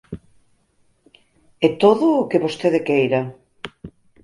...e 1.65 1.67
todo 1.81 2.05
o 2.21 2.27
que 2.29 2.43
vostede 2.45 2.85
queira. 2.87 3.21